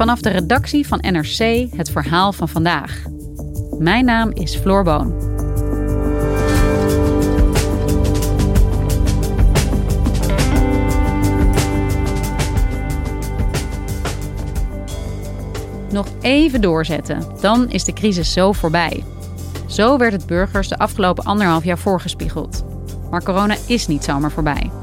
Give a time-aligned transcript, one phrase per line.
[0.00, 3.02] Vanaf de redactie van NRC het verhaal van vandaag.
[3.78, 5.14] Mijn naam is Floor Boon.
[15.92, 19.04] Nog even doorzetten, dan is de crisis zo voorbij.
[19.66, 22.64] Zo werd het burgers de afgelopen anderhalf jaar voorgespiegeld.
[23.10, 24.79] Maar corona is niet zomaar voorbij.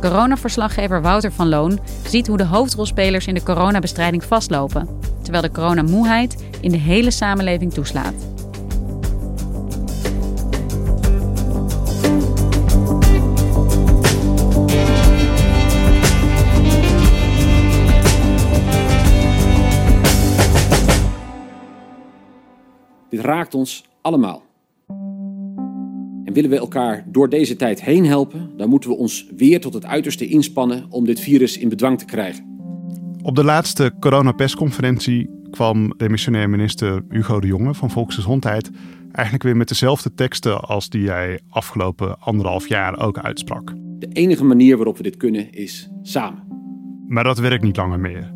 [0.00, 4.88] Coronaverslaggever Wouter van Loon ziet hoe de hoofdrolspelers in de coronabestrijding vastlopen,
[5.22, 8.14] terwijl de coronamoeheid in de hele samenleving toeslaat.
[23.08, 24.49] Dit raakt ons allemaal.
[26.30, 29.74] En willen we elkaar door deze tijd heen helpen, dan moeten we ons weer tot
[29.74, 32.44] het uiterste inspannen om dit virus in bedwang te krijgen.
[33.22, 38.70] Op de laatste coronapersconferentie kwam demissionair minister Hugo de Jonge van Volksgezondheid
[39.12, 43.74] eigenlijk weer met dezelfde teksten als die hij afgelopen anderhalf jaar ook uitsprak.
[43.98, 46.42] De enige manier waarop we dit kunnen is samen.
[47.08, 48.32] Maar dat werkt niet langer meer.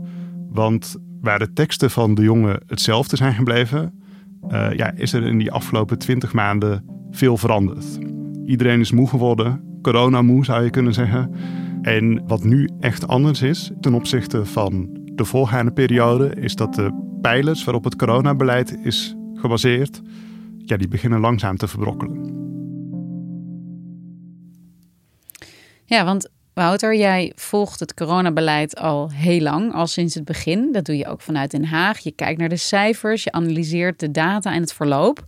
[0.50, 4.02] Want waar de teksten van de jongen hetzelfde zijn gebleven,
[4.48, 7.98] uh, ja, is er in die afgelopen twintig maanden veel veranderd.
[8.46, 11.34] Iedereen is moe geworden, corona-moe zou je kunnen zeggen.
[11.82, 17.16] En wat nu echt anders is ten opzichte van de voorgaande periode, is dat de
[17.20, 20.00] pijlers waarop het coronabeleid is gebaseerd,
[20.58, 22.42] ja, die beginnen langzaam te verbrokkelen.
[25.84, 30.72] Ja, want Wouter, jij volgt het coronabeleid al heel lang, al sinds het begin.
[30.72, 31.98] Dat doe je ook vanuit Den Haag.
[31.98, 35.22] Je kijkt naar de cijfers, je analyseert de data en het verloop.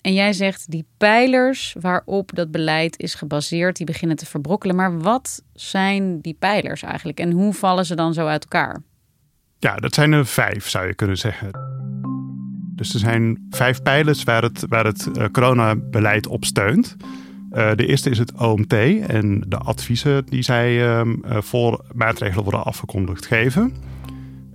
[0.00, 4.76] En jij zegt die pijlers waarop dat beleid is gebaseerd, die beginnen te verbrokkelen.
[4.76, 8.82] Maar wat zijn die pijlers eigenlijk en hoe vallen ze dan zo uit elkaar?
[9.58, 11.50] Ja, dat zijn er vijf, zou je kunnen zeggen.
[12.74, 16.96] Dus er zijn vijf pijlers waar het, waar het uh, coronabeleid op steunt.
[17.52, 18.72] Uh, de eerste is het OMT
[19.06, 23.74] en de adviezen die zij uh, voor maatregelen worden afgekondigd geven.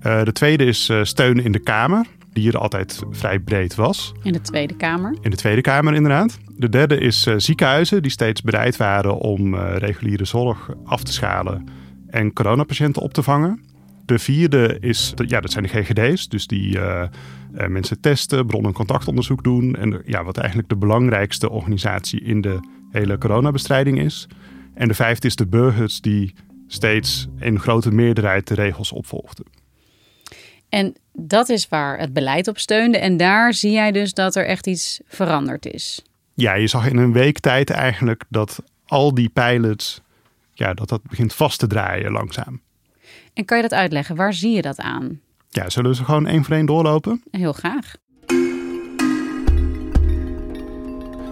[0.01, 4.14] de tweede is steun in de Kamer die hier altijd vrij breed was.
[4.24, 5.18] In de Tweede Kamer?
[5.22, 6.40] In de Tweede Kamer, inderdaad.
[6.58, 11.14] De derde is uh, ziekenhuizen, die steeds bereid waren om uh, reguliere zorg af te
[11.14, 11.68] schalen
[12.08, 13.62] en coronapatiënten op te vangen.
[14.06, 17.03] De vierde is, ja, dat zijn de GGD's, dus die uh,
[17.68, 19.75] mensen testen, bron- en contactonderzoek doen.
[19.75, 22.59] En ja, wat eigenlijk de belangrijkste organisatie in de
[22.92, 24.28] hele coronabestrijding is.
[24.74, 26.34] En de vijfde is de burgers die
[26.68, 29.46] steeds in grote meerderheid de regels opvolgden.
[30.72, 32.98] En dat is waar het beleid op steunde.
[32.98, 36.02] En daar zie jij dus dat er echt iets veranderd is.
[36.34, 40.02] Ja, je zag in een week tijd eigenlijk dat al die pilots,
[40.54, 42.62] ja, dat dat begint vast te draaien langzaam.
[43.34, 44.16] En kan je dat uitleggen?
[44.16, 45.20] Waar zie je dat aan?
[45.50, 47.24] Ja, zullen we ze gewoon één voor één doorlopen?
[47.31, 47.94] Heel graag.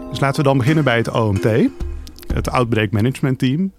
[0.10, 1.48] Dus laten we dan beginnen bij het OMT,
[2.34, 3.72] het Outbreak Management Team.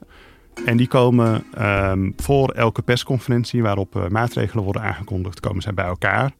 [0.65, 5.84] En die komen um, voor elke persconferentie waarop uh, maatregelen worden aangekondigd, komen zij bij
[5.84, 6.33] elkaar.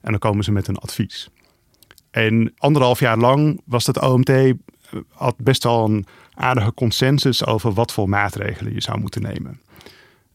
[0.00, 1.30] En dan komen ze met een advies.
[2.10, 4.54] En anderhalf jaar lang was het OMT eh,
[5.10, 9.60] had best wel een aardige consensus over wat voor maatregelen je zou moeten nemen.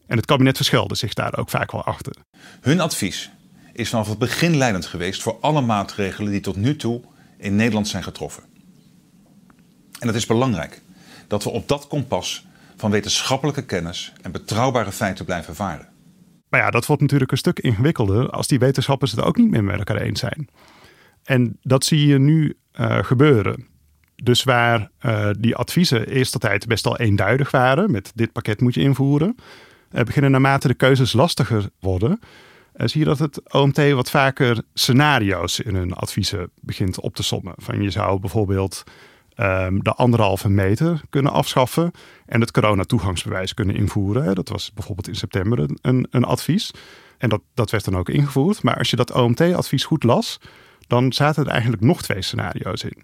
[0.08, 2.16] En het kabinet verschilde zich daar ook vaak wel achter.
[2.62, 3.32] Hun advies
[3.74, 7.02] is vanaf het begin leidend geweest voor alle maatregelen die tot nu toe
[7.38, 8.44] in Nederland zijn getroffen.
[10.00, 10.82] En het is belangrijk
[11.28, 15.88] dat we op dat kompas van wetenschappelijke kennis en betrouwbare feiten blijven varen.
[16.50, 19.63] Maar ja, dat wordt natuurlijk een stuk ingewikkelder als die wetenschappers het ook niet meer
[19.63, 20.50] met elkaar eens zijn.
[21.23, 23.67] En dat zie je nu uh, gebeuren.
[24.16, 28.73] Dus waar uh, die adviezen eerst tijd best al eenduidig waren, met dit pakket moet
[28.73, 29.35] je invoeren,
[29.91, 32.19] uh, beginnen naarmate de keuzes lastiger worden,
[32.75, 37.53] zie je dat het OMT wat vaker scenario's in hun adviezen begint op te sommen.
[37.57, 38.84] Van je zou bijvoorbeeld
[39.38, 41.92] um, de anderhalve meter kunnen afschaffen
[42.26, 44.36] en het corona-toegangsbewijs kunnen invoeren.
[44.36, 46.72] Dat was bijvoorbeeld in september een, een advies.
[47.18, 48.64] En dat, dat werd dan ook ingevoerd.
[48.64, 50.40] Maar als je dat OMT-advies goed las,
[50.88, 53.03] dan zaten er eigenlijk nog twee scenario's in.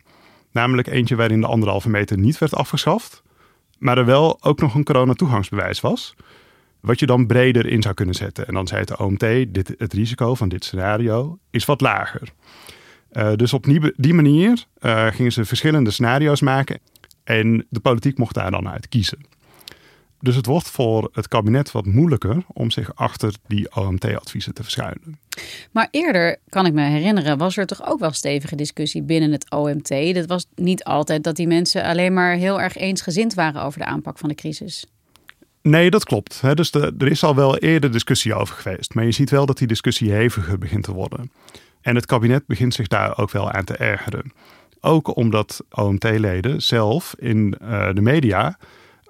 [0.52, 3.24] Namelijk eentje waarin de anderhalve meter niet werd afgeschaft,
[3.78, 6.16] maar er wel ook nog een coronatoegangsbewijs was.
[6.80, 8.48] Wat je dan breder in zou kunnen zetten.
[8.48, 12.34] En dan zei het OMT, dit, het risico van dit scenario is wat lager.
[13.12, 16.80] Uh, dus op die, die manier uh, gingen ze verschillende scenario's maken.
[17.24, 19.26] En de politiek mocht daar dan uit kiezen.
[20.22, 25.20] Dus het wordt voor het kabinet wat moeilijker om zich achter die OMT-adviezen te verschuilen.
[25.72, 29.52] Maar eerder, kan ik me herinneren, was er toch ook wel stevige discussie binnen het
[29.52, 30.14] OMT.
[30.14, 33.86] Dat was niet altijd dat die mensen alleen maar heel erg eensgezind waren over de
[33.86, 34.86] aanpak van de crisis.
[35.62, 36.42] Nee, dat klopt.
[36.56, 38.94] Dus er is al wel eerder discussie over geweest.
[38.94, 41.32] Maar je ziet wel dat die discussie heviger begint te worden.
[41.82, 44.32] En het kabinet begint zich daar ook wel aan te ergeren.
[44.82, 48.58] Ook omdat OMT-leden zelf in uh, de media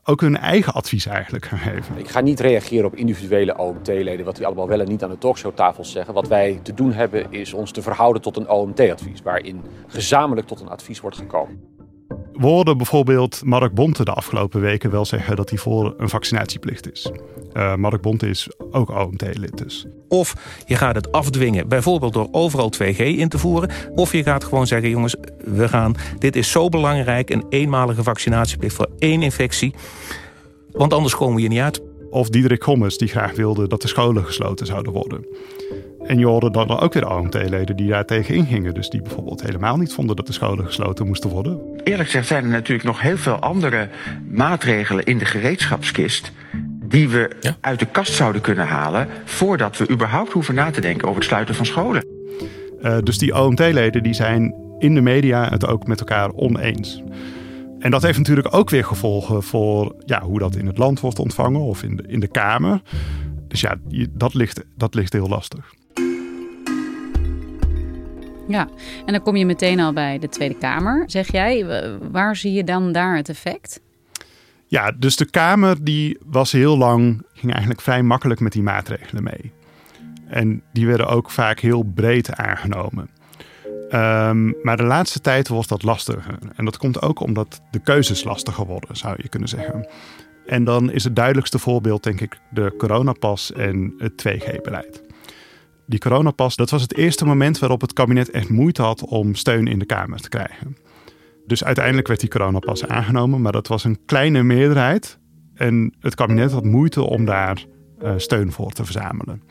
[0.04, 1.98] ook hun eigen advies eigenlijk gaan geven.
[1.98, 5.18] Ik ga niet reageren op individuele OMT-leden, wat die allemaal wel en niet aan de
[5.18, 6.14] talkshowtafels zeggen.
[6.14, 10.60] Wat wij te doen hebben is ons te verhouden tot een OMT-advies, waarin gezamenlijk tot
[10.60, 11.79] een advies wordt gekomen.
[12.40, 16.92] We hoorden bijvoorbeeld Mark Bonte de afgelopen weken wel zeggen dat hij voor een vaccinatieplicht
[16.92, 17.12] is.
[17.54, 19.86] Uh, Mark Bonte is ook OMT-lid dus.
[20.08, 23.70] Of je gaat het afdwingen, bijvoorbeeld door overal 2G in te voeren.
[23.96, 27.30] Of je gaat gewoon zeggen, jongens, we gaan, dit is zo belangrijk...
[27.30, 29.74] een eenmalige vaccinatieplicht voor één infectie.
[30.72, 31.82] Want anders komen we hier niet uit.
[32.10, 35.26] Of Diederik Gommers, die graag wilde dat de scholen gesloten zouden worden.
[36.10, 38.74] En je hoorde dan ook weer OMT-leden die daar tegen ingingen.
[38.74, 41.60] Dus die bijvoorbeeld helemaal niet vonden dat de scholen gesloten moesten worden.
[41.84, 43.90] Eerlijk gezegd zijn er natuurlijk nog heel veel andere
[44.30, 46.32] maatregelen in de gereedschapskist
[46.84, 47.30] die we
[47.62, 51.30] uit de kast zouden kunnen halen voordat we überhaupt hoeven na te denken over het
[51.30, 52.06] sluiten van scholen.
[52.82, 57.04] Uh, dus die OMT-leden die zijn in de media het ook met elkaar oneens.
[57.80, 61.20] En dat heeft natuurlijk ook weer gevolgen voor ja, hoe dat in het land wordt
[61.20, 62.82] ontvangen of in de, in de Kamer.
[63.48, 63.76] Dus ja,
[64.10, 65.78] dat ligt, dat ligt heel lastig.
[68.50, 68.68] Ja,
[69.06, 71.66] en dan kom je meteen al bij de Tweede Kamer, zeg jij.
[72.12, 73.82] Waar zie je dan daar het effect?
[74.68, 79.24] Ja, dus de Kamer die was heel lang, ging eigenlijk vrij makkelijk met die maatregelen
[79.24, 79.52] mee.
[80.28, 83.10] En die werden ook vaak heel breed aangenomen.
[83.92, 86.38] Um, maar de laatste tijd wordt dat lastiger.
[86.56, 89.88] En dat komt ook omdat de keuzes lastiger worden, zou je kunnen zeggen.
[90.46, 95.04] En dan is het duidelijkste voorbeeld, denk ik, de coronapas en het 2G-beleid.
[95.90, 99.68] Die coronapas, dat was het eerste moment waarop het kabinet echt moeite had om steun
[99.68, 100.78] in de Kamer te krijgen.
[101.46, 105.20] Dus uiteindelijk werd die coronapas aangenomen, maar dat was een kleine meerderheid.
[105.54, 107.66] En het kabinet had moeite om daar
[108.04, 109.44] uh, steun voor te verzamelen.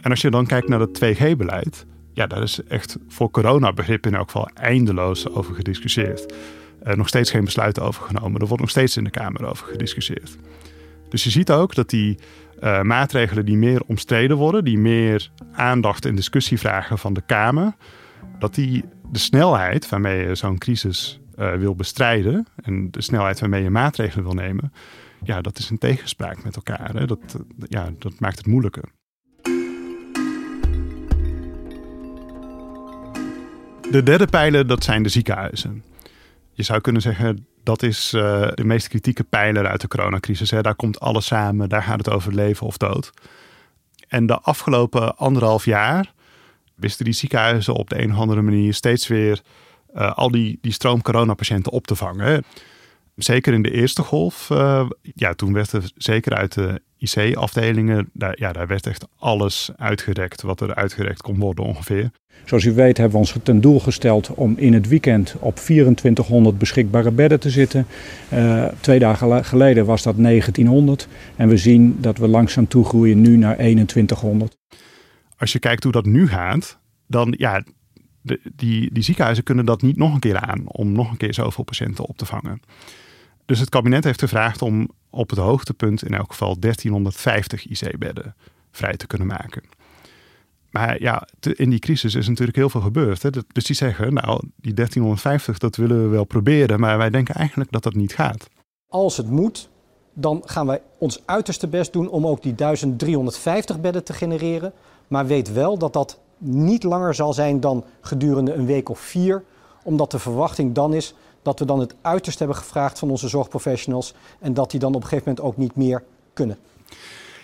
[0.00, 4.14] En als je dan kijkt naar het 2G-beleid, ja, daar is echt voor coronabegrip in
[4.14, 6.34] elk geval eindeloos over gediscussieerd.
[6.86, 8.40] Uh, nog steeds geen besluiten over genomen.
[8.40, 10.36] Er wordt nog steeds in de Kamer over gediscussieerd.
[11.08, 12.18] Dus je ziet ook dat die
[12.60, 17.72] uh, maatregelen die meer omstreden worden, die meer aandacht en discussie vragen van de Kamer,
[18.38, 23.62] dat die de snelheid waarmee je zo'n crisis uh, wil bestrijden en de snelheid waarmee
[23.62, 24.72] je maatregelen wil nemen,
[25.22, 26.94] ja, dat is een tegenspraak met elkaar.
[26.94, 27.06] Hè?
[27.06, 27.18] Dat,
[27.68, 28.84] ja, dat maakt het moeilijker.
[33.90, 35.84] De derde pijler, dat zijn de ziekenhuizen.
[36.52, 40.50] Je zou kunnen zeggen, dat is uh, de meest kritieke pijler uit de coronacrisis.
[40.50, 40.60] Hè.
[40.60, 43.10] Daar komt alles samen, daar gaat het over leven of dood.
[44.08, 46.12] En de afgelopen anderhalf jaar
[46.74, 49.40] wisten die ziekenhuizen op de een of andere manier steeds weer
[49.94, 52.44] uh, al die, die stroom coronapatiënten op te vangen.
[53.18, 58.34] Zeker in de eerste golf, uh, ja, toen werd er zeker uit de IC-afdelingen, daar,
[58.38, 62.10] ja, daar werd echt alles uitgerekt wat er uitgerekt kon worden ongeveer.
[62.44, 66.58] Zoals u weet hebben we ons ten doel gesteld om in het weekend op 2400
[66.58, 67.86] beschikbare bedden te zitten.
[68.32, 73.36] Uh, twee dagen geleden was dat 1900 en we zien dat we langzaam toegroeien nu
[73.36, 74.56] naar 2100.
[75.36, 77.62] Als je kijkt hoe dat nu gaat, dan ja,
[78.20, 81.34] de, die, die ziekenhuizen kunnen dat niet nog een keer aan om nog een keer
[81.34, 82.60] zoveel patiënten op te vangen.
[83.48, 88.34] Dus het kabinet heeft gevraagd om op het hoogtepunt in elk geval 1350 IC-bedden
[88.70, 89.62] vrij te kunnen maken.
[90.70, 93.22] Maar ja, in die crisis is natuurlijk heel veel gebeurd.
[93.22, 93.30] Hè?
[93.52, 97.72] Dus die zeggen, nou, die 1350, dat willen we wel proberen, maar wij denken eigenlijk
[97.72, 98.48] dat dat niet gaat.
[98.88, 99.68] Als het moet,
[100.14, 104.72] dan gaan wij ons uiterste best doen om ook die 1350 bedden te genereren.
[105.06, 109.44] Maar weet wel dat dat niet langer zal zijn dan gedurende een week of vier,
[109.82, 111.14] omdat de verwachting dan is
[111.48, 115.02] dat we dan het uiterste hebben gevraagd van onze zorgprofessionals en dat die dan op
[115.02, 116.02] een gegeven moment ook niet meer
[116.32, 116.58] kunnen.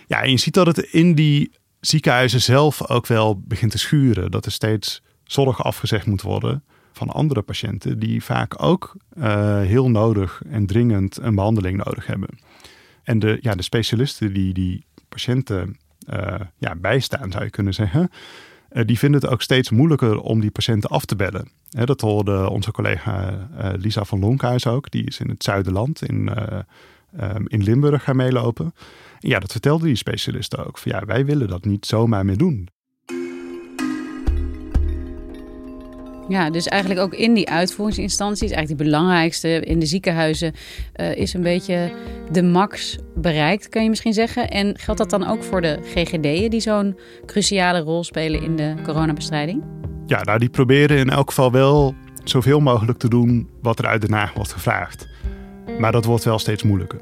[0.07, 4.31] Ja, en je ziet dat het in die ziekenhuizen zelf ook wel begint te schuren.
[4.31, 9.91] Dat er steeds zorg afgezegd moet worden van andere patiënten die vaak ook uh, heel
[9.91, 12.29] nodig en dringend een behandeling nodig hebben.
[13.03, 15.79] En de, ja, de specialisten die die patiënten
[16.11, 18.11] uh, ja, bijstaan, zou je kunnen zeggen,
[18.85, 21.49] die vinden het ook steeds moeilijker om die patiënten af te bellen.
[21.85, 24.91] dat hoorde onze collega Lisa van Lonkhuis ook.
[24.91, 26.31] Die is in het Zuiderland in,
[27.21, 28.75] um, in Limburg gaan meelopen.
[29.19, 30.79] Ja, dat vertelden die specialisten ook.
[30.79, 32.69] Van, ja, wij willen dat niet zomaar meer doen.
[36.29, 40.53] Ja, dus eigenlijk ook in die uitvoeringsinstanties, eigenlijk die belangrijkste in de ziekenhuizen,
[40.97, 41.93] uh, is een beetje
[42.31, 44.51] de max bereikt, kan je misschien zeggen.
[44.51, 48.75] En geldt dat dan ook voor de GGD'en die zo'n cruciale rol spelen in de
[48.83, 49.63] coronabestrijding?
[50.07, 54.01] Ja, nou die proberen in elk geval wel zoveel mogelijk te doen wat er uit
[54.01, 55.09] Den Haag wordt gevraagd.
[55.79, 57.01] Maar dat wordt wel steeds moeilijker.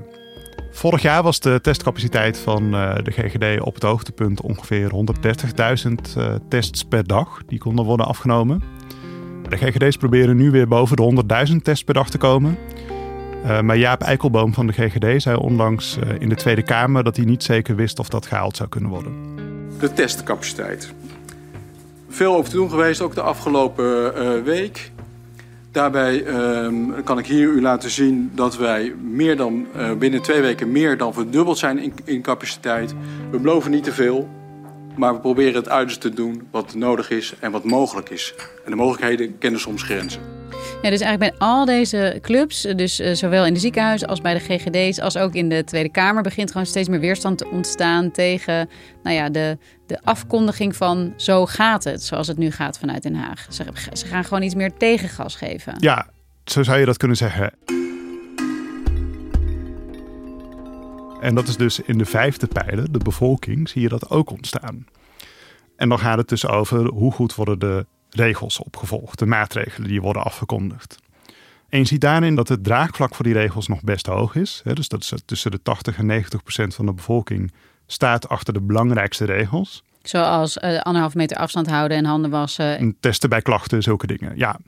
[0.70, 6.34] Vorig jaar was de testcapaciteit van uh, de GGD op het hoogtepunt ongeveer 130.000 uh,
[6.48, 7.42] tests per dag.
[7.46, 8.62] Die konden worden afgenomen.
[9.52, 12.58] De GGD's proberen nu weer boven de 100.000 tests per dag te komen.
[13.44, 17.24] Uh, maar Jaap Eikelboom van de GGD zei onlangs in de Tweede Kamer dat hij
[17.24, 19.12] niet zeker wist of dat gehaald zou kunnen worden.
[19.78, 20.92] De testcapaciteit.
[22.08, 24.90] Veel over te doen geweest, ook de afgelopen week.
[25.70, 26.68] Daarbij uh,
[27.04, 29.66] kan ik hier u laten zien dat wij meer dan,
[29.98, 32.94] binnen twee weken meer dan verdubbeld zijn in, in, capaciteit.
[33.30, 34.28] We beloven niet te veel,
[34.96, 38.34] maar we proberen het uiterste te doen wat nodig is en wat mogelijk is.
[38.64, 40.20] En de mogelijkheden kennen soms grenzen.
[40.82, 44.34] Ja, dus eigenlijk bij al deze clubs, dus uh, zowel in de ziekenhuizen als bij
[44.34, 48.10] de GGD's, als ook in de Tweede Kamer, begint gewoon steeds meer weerstand te ontstaan
[48.10, 48.68] tegen
[49.02, 53.14] nou ja, de, de afkondiging van zo gaat het, zoals het nu gaat vanuit Den
[53.14, 53.46] Haag.
[53.50, 55.74] Ze, ze gaan gewoon iets meer tegengas geven.
[55.78, 56.06] Ja,
[56.44, 57.52] zo zou je dat kunnen zeggen.
[61.22, 64.86] En dat is dus in de vijfde pijler, de bevolking, zie je dat ook ontstaan.
[65.76, 70.00] En dan gaat het dus over hoe goed worden de regels opgevolgd, de maatregelen die
[70.00, 70.98] worden afgekondigd.
[71.68, 74.62] En je ziet daarin dat het draagvlak voor die regels nog best hoog is.
[74.74, 77.52] Dus dat is tussen de 80 en 90 procent van de bevolking
[77.86, 79.82] staat achter de belangrijkste regels.
[80.02, 82.78] Zoals uh, anderhalf meter afstand houden en handen wassen.
[82.78, 84.36] En testen bij klachten, zulke dingen.
[84.36, 84.58] Ja.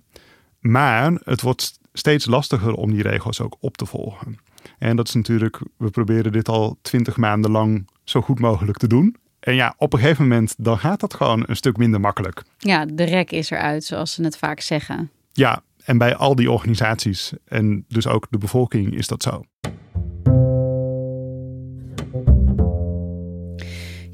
[0.61, 4.39] Maar het wordt steeds lastiger om die regels ook op te volgen.
[4.79, 8.87] En dat is natuurlijk, we proberen dit al twintig maanden lang zo goed mogelijk te
[8.87, 9.17] doen.
[9.41, 12.43] En ja, op een gegeven moment dan gaat dat gewoon een stuk minder makkelijk.
[12.59, 15.11] Ja, de rek is eruit, zoals ze het vaak zeggen.
[15.33, 19.45] Ja, en bij al die organisaties en dus ook de bevolking is dat zo.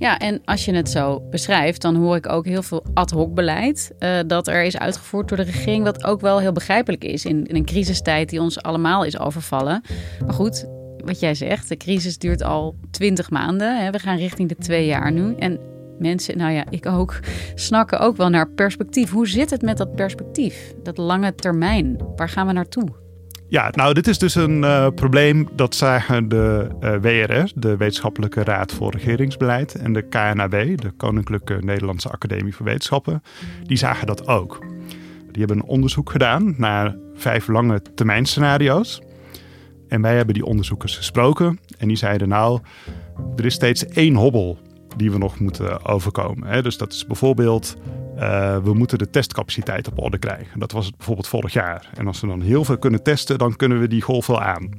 [0.00, 3.34] Ja, en als je het zo beschrijft, dan hoor ik ook heel veel ad hoc
[3.34, 7.24] beleid uh, dat er is uitgevoerd door de regering, wat ook wel heel begrijpelijk is
[7.24, 9.82] in, in een crisistijd die ons allemaal is overvallen.
[10.24, 10.66] Maar goed,
[11.04, 13.82] wat jij zegt, de crisis duurt al twintig maanden.
[13.82, 13.90] Hè.
[13.90, 15.34] We gaan richting de twee jaar nu.
[15.34, 15.60] En
[15.98, 17.20] mensen, nou ja, ik ook,
[17.54, 19.10] snakken ook wel naar perspectief.
[19.10, 20.74] Hoe zit het met dat perspectief?
[20.82, 21.98] Dat lange termijn.
[22.16, 22.88] Waar gaan we naartoe?
[23.50, 27.76] Ja, nou, dit is dus een uh, probleem dat zagen de uh, eh, WRS, de
[27.76, 33.22] Wetenschappelijke Raad voor Regeringsbeleid, en de KNAW, de Koninklijke Nederlandse Academie voor Wetenschappen.
[33.62, 34.66] Die zagen dat ook.
[35.30, 39.02] Die hebben een onderzoek gedaan naar vijf lange termijn scenario's.
[39.88, 42.60] En wij hebben die onderzoekers gesproken en die zeiden nou,
[43.36, 44.58] er is steeds één hobbel
[44.96, 46.48] die we nog moeten overkomen.
[46.48, 46.62] Hè?
[46.62, 47.76] Dus dat is bijvoorbeeld,
[48.20, 50.58] uh, we moeten de testcapaciteit op orde krijgen.
[50.58, 51.90] Dat was het bijvoorbeeld vorig jaar.
[51.94, 54.70] En als we dan heel veel kunnen testen, dan kunnen we die golf wel aan.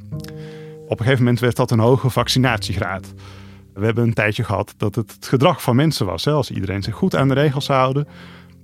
[0.87, 3.13] Op een gegeven moment werd dat een hoge vaccinatiegraad.
[3.73, 6.27] We hebben een tijdje gehad dat het het gedrag van mensen was.
[6.27, 8.07] Als iedereen zich goed aan de regels zou houden,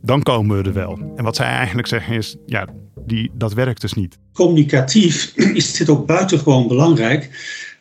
[0.01, 1.13] dan komen we er wel.
[1.15, 2.67] En wat zij eigenlijk zeggen is, ja,
[3.05, 4.17] die, dat werkt dus niet.
[4.33, 7.29] Communicatief is dit ook buitengewoon belangrijk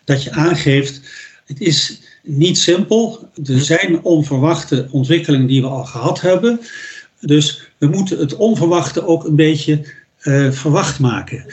[0.05, 1.01] dat je aangeeft,
[1.47, 3.29] het is niet simpel.
[3.45, 6.61] Er zijn onverwachte ontwikkelingen die we al gehad hebben.
[7.21, 11.47] Dus we moeten het onverwachte ook een beetje uh, verwacht maken.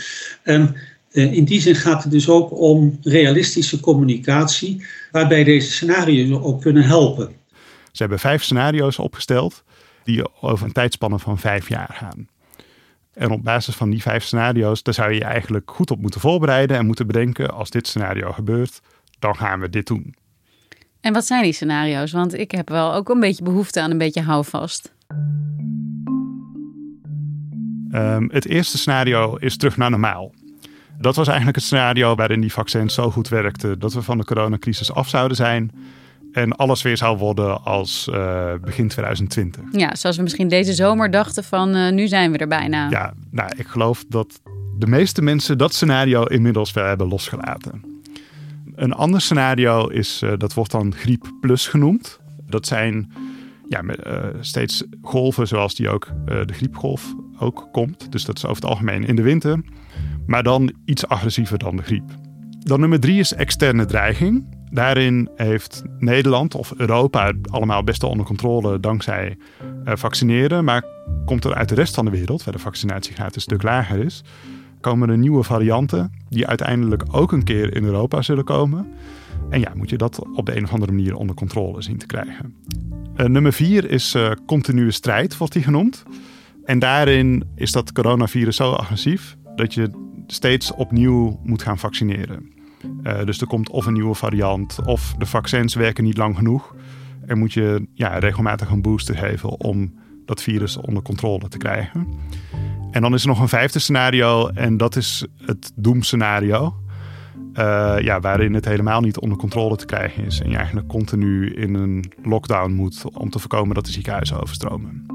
[0.44, 0.76] En
[1.12, 6.62] uh, in die zin gaat het dus ook om realistische communicatie, waarbij deze scenario's ook
[6.62, 7.32] kunnen helpen.
[7.92, 9.64] Ze hebben vijf scenario's opgesteld
[10.04, 12.28] die over een tijdspanne van vijf jaar gaan.
[13.14, 16.22] En op basis van die vijf scenario's, daar zou je je eigenlijk goed op moeten
[16.22, 18.82] voorbereiden en moeten bedenken: als dit scenario gebeurt,
[19.20, 20.16] dan gaan we dit doen.
[21.04, 22.12] En wat zijn die scenario's?
[22.12, 24.94] Want ik heb wel ook een beetje behoefte aan een beetje houvast.
[27.94, 30.34] Um, het eerste scenario is terug naar normaal.
[31.00, 34.26] Dat was eigenlijk het scenario waarin die vaccins zo goed werkten dat we van de
[34.26, 35.72] coronacrisis af zouden zijn.
[36.32, 39.64] En alles weer zou worden als uh, begin 2020.
[39.72, 42.90] Ja, zoals we misschien deze zomer dachten van uh, nu zijn we er bijna.
[42.90, 44.42] Ja, nou, ik geloof dat
[44.78, 47.93] de meeste mensen dat scenario inmiddels wel hebben losgelaten.
[48.76, 52.20] Een ander scenario is, uh, dat wordt dan griep plus genoemd.
[52.48, 53.12] Dat zijn
[53.70, 53.84] ja,
[54.40, 58.12] steeds golven zoals die ook de griepgolf ook komt.
[58.12, 59.62] Dus dat is over het algemeen in de winter.
[60.26, 62.12] Maar dan iets agressiever dan de griep.
[62.60, 64.56] Dan nummer drie is externe dreiging.
[64.70, 69.38] Daarin heeft Nederland of Europa allemaal best wel onder controle dankzij
[69.86, 70.64] vaccineren.
[70.64, 70.84] Maar
[71.26, 74.24] komt er uit de rest van de wereld, waar de vaccinatiegraad een stuk lager is,
[74.84, 78.88] komen er nieuwe varianten die uiteindelijk ook een keer in Europa zullen komen.
[79.50, 82.06] En ja, moet je dat op de een of andere manier onder controle zien te
[82.06, 82.56] krijgen.
[83.18, 86.04] Uh, nummer vier is uh, continue strijd, wordt die genoemd.
[86.66, 89.90] En daarin is dat coronavirus zo agressief dat je
[90.28, 92.52] steeds opnieuw moet gaan vaccineren.
[93.04, 96.76] Uh, dus er komt of een nieuwe variant of de vaccins werken niet lang genoeg.
[97.26, 99.94] En moet je ja, regelmatig een booster geven om
[100.26, 102.08] dat virus onder controle te krijgen.
[102.94, 106.76] En dan is er nog een vijfde scenario en dat is het doemscenario.
[107.54, 110.40] Uh, ja, waarin het helemaal niet onder controle te krijgen is.
[110.40, 115.06] En je eigenlijk continu in een lockdown moet om te voorkomen dat de ziekenhuizen overstromen.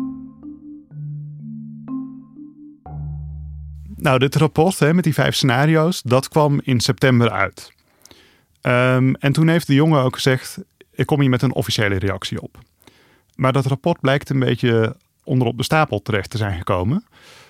[3.97, 7.73] Nou, dit rapport hè, met die vijf scenario's, dat kwam in september uit.
[8.63, 10.59] Um, en toen heeft de jongen ook gezegd:
[10.91, 12.59] Ik kom hier met een officiële reactie op.
[13.35, 17.05] Maar dat rapport blijkt een beetje onderop de stapel terecht te zijn gekomen.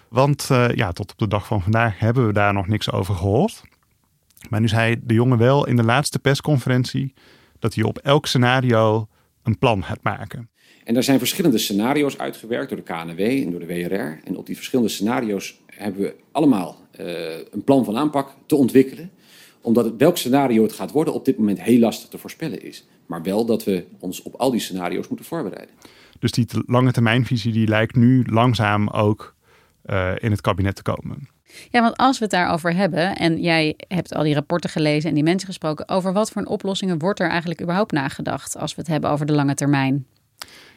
[0.09, 3.15] Want uh, ja, tot op de dag van vandaag hebben we daar nog niks over
[3.15, 3.62] gehoord.
[4.50, 7.15] Maar nu zei de jongen wel in de laatste persconferentie
[7.59, 9.09] dat hij op elk scenario
[9.43, 10.50] een plan gaat maken.
[10.85, 14.21] En er zijn verschillende scenario's uitgewerkt door de KNW en door de WRR.
[14.25, 17.07] En op die verschillende scenario's hebben we allemaal uh,
[17.50, 19.11] een plan van aanpak te ontwikkelen.
[19.61, 22.87] Omdat het, welk scenario het gaat worden op dit moment heel lastig te voorspellen is.
[23.07, 25.75] Maar wel dat we ons op al die scenario's moeten voorbereiden.
[26.19, 29.35] Dus die lange termijnvisie die lijkt nu langzaam ook
[29.90, 31.28] uh, in het kabinet te komen.
[31.71, 35.14] Ja, want als we het daarover hebben, en jij hebt al die rapporten gelezen en
[35.14, 38.90] die mensen gesproken, over wat voor oplossingen wordt er eigenlijk überhaupt nagedacht als we het
[38.90, 40.07] hebben over de lange termijn?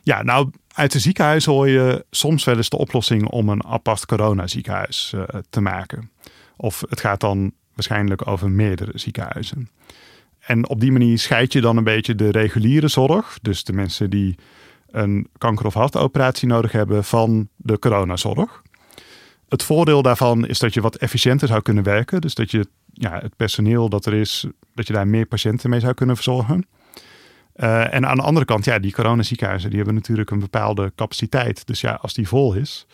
[0.03, 4.05] Ja, nou, uit de ziekenhuizen hoor je soms wel eens de oplossing om een apart
[4.05, 6.11] coronaziekenhuis uh, te maken.
[6.57, 9.69] Of het gaat dan waarschijnlijk over meerdere ziekenhuizen.
[10.39, 14.09] En op die manier scheid je dan een beetje de reguliere zorg, dus de mensen
[14.09, 14.35] die
[14.87, 18.61] een kanker- of hartoperatie nodig hebben, van de coronazorg.
[19.51, 22.21] Het voordeel daarvan is dat je wat efficiënter zou kunnen werken.
[22.21, 25.79] Dus dat je ja, het personeel dat er is, dat je daar meer patiënten mee
[25.79, 26.65] zou kunnen verzorgen.
[27.55, 31.67] Uh, en aan de andere kant, ja, die coronaziekenhuizen, die hebben natuurlijk een bepaalde capaciteit.
[31.67, 32.87] Dus ja, als die vol is,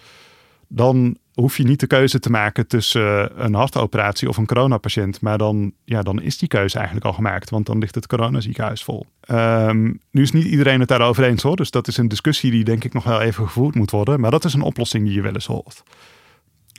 [0.68, 5.22] dan hoef je niet de keuze te maken tussen een hartoperatie of een coronapatiënt.
[5.22, 8.84] Maar dan, ja, dan is die keuze eigenlijk al gemaakt, want dan ligt het coronaziekenhuis
[8.84, 9.06] vol.
[9.32, 12.64] Um, nu is niet iedereen het daarover eens hoor, dus dat is een discussie die
[12.64, 14.20] denk ik nog wel even gevoerd moet worden.
[14.20, 15.84] Maar dat is een oplossing die je wel eens hoort.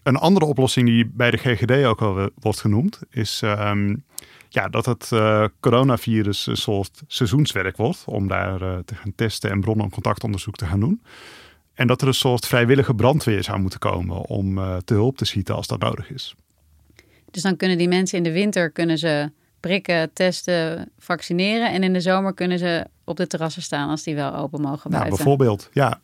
[0.02, 4.04] Een andere oplossing die bij de GGD ook al wordt genoemd, is um,
[4.48, 8.04] ja, dat het uh, coronavirus een soort seizoenswerk wordt.
[8.06, 11.02] Om daar uh, te gaan testen en bronnen- en contactonderzoek te gaan doen.
[11.74, 15.24] En dat er een soort vrijwillige brandweer zou moeten komen om uh, te hulp te
[15.24, 16.34] schieten als dat nodig is.
[17.30, 19.30] Dus dan kunnen die mensen in de winter kunnen ze
[19.60, 21.72] prikken, testen, vaccineren.
[21.72, 24.90] En in de zomer kunnen ze op de terrassen staan als die wel open mogen
[24.90, 25.12] buiten.
[25.12, 26.00] Nou, bijvoorbeeld, ja.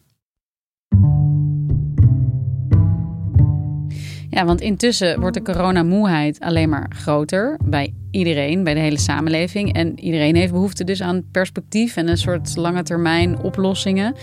[4.34, 9.72] Ja, want intussen wordt de coronamoeheid alleen maar groter bij iedereen, bij de hele samenleving.
[9.72, 14.14] En iedereen heeft behoefte dus aan perspectief en een soort lange termijn oplossingen.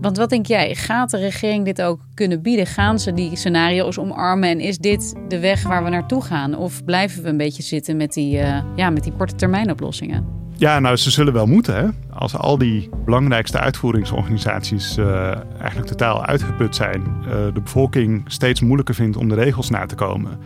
[0.00, 2.66] Want wat denk jij, gaat de regering dit ook kunnen bieden?
[2.66, 6.56] Gaan ze die scenario's omarmen en is dit de weg waar we naartoe gaan?
[6.56, 10.26] Of blijven we een beetje zitten met die, uh, ja, met die korte termijn oplossingen?
[10.62, 11.76] Ja, nou, ze zullen wel moeten.
[11.76, 11.88] Hè?
[12.10, 18.94] Als al die belangrijkste uitvoeringsorganisaties uh, eigenlijk totaal uitgeput zijn, uh, de bevolking steeds moeilijker
[18.94, 20.38] vindt om de regels na te komen,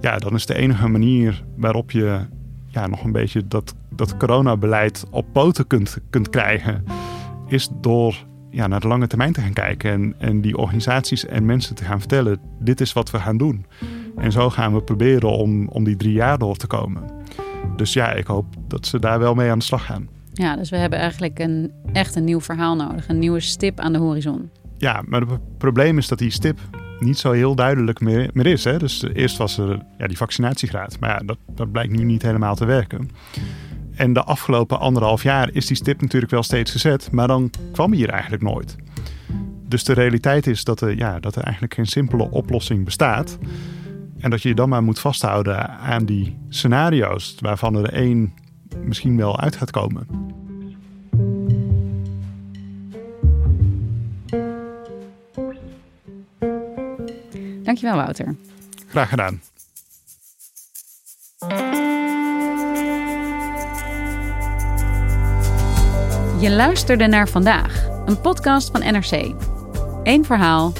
[0.00, 2.20] ja, dan is de enige manier waarop je
[2.66, 6.84] ja, nog een beetje dat, dat coronabeleid op poten kunt, kunt krijgen,
[7.46, 8.16] is door
[8.50, 11.84] ja, naar de lange termijn te gaan kijken en, en die organisaties en mensen te
[11.84, 13.66] gaan vertellen: dit is wat we gaan doen.
[14.16, 17.22] En zo gaan we proberen om, om die drie jaar door te komen.
[17.76, 20.08] Dus ja, ik hoop dat ze daar wel mee aan de slag gaan.
[20.32, 23.08] Ja, dus we hebben eigenlijk een, echt een nieuw verhaal nodig.
[23.08, 24.50] Een nieuwe stip aan de horizon.
[24.78, 26.58] Ja, maar het probleem is dat die stip
[26.98, 28.64] niet zo heel duidelijk meer, meer is.
[28.64, 28.78] Hè?
[28.78, 31.00] Dus eerst was er ja, die vaccinatiegraad.
[31.00, 33.10] Maar ja, dat, dat blijkt nu niet helemaal te werken.
[33.94, 37.10] En de afgelopen anderhalf jaar is die stip natuurlijk wel steeds gezet.
[37.10, 38.76] Maar dan kwam hij hier eigenlijk nooit.
[39.68, 43.38] Dus de realiteit is dat er, ja, dat er eigenlijk geen simpele oplossing bestaat.
[44.24, 48.34] En dat je je dan maar moet vasthouden aan die scenario's, waarvan er één
[48.84, 50.06] misschien wel uit gaat komen.
[57.62, 58.36] Dankjewel, Wouter.
[58.88, 59.40] Graag gedaan.
[66.40, 69.34] Je luisterde naar vandaag, een podcast van NRC.
[70.02, 70.72] Eén verhaal,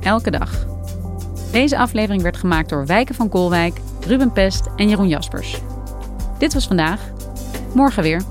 [0.00, 0.71] elke dag.
[1.52, 5.60] Deze aflevering werd gemaakt door Wijken van Koolwijk, Ruben Pest en Jeroen Jaspers.
[6.38, 7.00] Dit was vandaag.
[7.74, 8.22] Morgen weer.